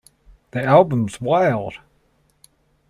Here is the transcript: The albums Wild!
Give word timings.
The 0.49 0.63
albums 0.63 1.21
Wild! 1.21 1.75